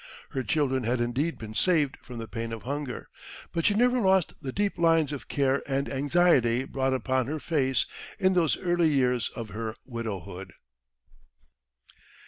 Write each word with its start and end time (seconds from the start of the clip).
Her 0.29 0.41
children 0.41 0.81
had 0.81 0.99
indeed 0.99 1.37
been 1.37 1.53
saved 1.53 1.95
from 2.01 2.17
the 2.17 2.27
pain 2.27 2.51
of 2.51 2.63
hunger, 2.63 3.07
but 3.53 3.65
she 3.67 3.75
never 3.75 3.99
lost 3.99 4.33
the 4.41 4.51
deep 4.51 4.79
lines 4.79 5.11
of 5.11 5.27
care 5.27 5.61
and 5.67 5.87
anxiety 5.87 6.63
brought 6.65 6.95
upon 6.95 7.27
her 7.27 7.39
face 7.39 7.85
in 8.17 8.33
those 8.33 8.57
early 8.57 8.89
years 8.89 9.29
of 9.35 9.49
her 9.49 9.75
widowhood. 9.85 10.53